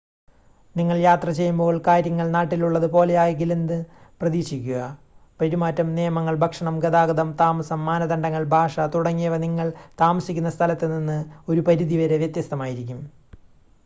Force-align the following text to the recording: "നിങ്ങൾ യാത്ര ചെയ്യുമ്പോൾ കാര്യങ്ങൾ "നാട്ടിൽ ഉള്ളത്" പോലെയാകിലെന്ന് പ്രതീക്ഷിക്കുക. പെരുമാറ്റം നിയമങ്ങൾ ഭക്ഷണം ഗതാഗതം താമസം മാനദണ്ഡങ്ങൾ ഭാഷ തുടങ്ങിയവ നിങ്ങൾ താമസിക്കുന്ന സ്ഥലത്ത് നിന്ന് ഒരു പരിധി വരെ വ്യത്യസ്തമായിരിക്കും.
"നിങ്ങൾ 0.75 0.97
യാത്ര 0.97 1.31
ചെയ്യുമ്പോൾ 1.31 1.81
കാര്യങ്ങൾ 1.87 2.29
"നാട്ടിൽ 2.29 2.65
ഉള്ളത്" 2.65 2.91
പോലെയാകിലെന്ന് 2.91 3.77
പ്രതീക്ഷിക്കുക. 4.21 4.79
പെരുമാറ്റം 5.39 5.95
നിയമങ്ങൾ 5.95 6.35
ഭക്ഷണം 6.35 6.79
ഗതാഗതം 6.79 7.37
താമസം 7.39 7.85
മാനദണ്ഡങ്ങൾ 7.85 8.43
ഭാഷ 8.47 8.79
തുടങ്ങിയവ 8.95 9.37
നിങ്ങൾ 9.37 9.69
താമസിക്കുന്ന 10.01 10.49
സ്ഥലത്ത് 10.49 10.89
നിന്ന് 10.91 11.19
ഒരു 11.49 11.61
പരിധി 11.61 11.97
വരെ 11.97 12.17
വ്യത്യസ്തമായിരിക്കും. 12.17 13.01